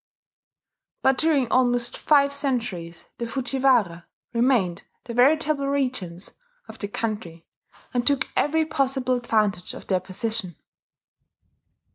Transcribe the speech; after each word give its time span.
But 1.03 1.19
during 1.19 1.47
almost 1.51 1.95
five 1.95 2.33
centuries 2.33 3.05
the 3.19 3.27
Fujiwara 3.27 4.07
remained 4.33 4.81
the 5.03 5.13
veritable 5.13 5.67
regents 5.67 6.33
of 6.67 6.79
the 6.79 6.87
country, 6.87 7.45
and 7.93 8.07
took 8.07 8.27
every 8.35 8.65
possible 8.65 9.13
advantage 9.13 9.75
of 9.75 9.85
their 9.85 9.99
position. 9.99 10.55